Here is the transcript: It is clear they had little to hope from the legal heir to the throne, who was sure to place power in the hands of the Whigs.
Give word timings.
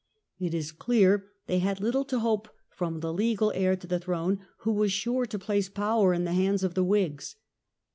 It 0.39 0.55
is 0.55 0.71
clear 0.71 1.27
they 1.45 1.59
had 1.59 1.79
little 1.79 2.03
to 2.05 2.17
hope 2.17 2.49
from 2.71 3.01
the 3.01 3.13
legal 3.13 3.51
heir 3.51 3.75
to 3.75 3.85
the 3.85 3.99
throne, 3.99 4.39
who 4.61 4.71
was 4.73 4.91
sure 4.91 5.27
to 5.27 5.37
place 5.37 5.69
power 5.69 6.11
in 6.11 6.23
the 6.23 6.33
hands 6.33 6.63
of 6.63 6.73
the 6.73 6.83
Whigs. 6.83 7.35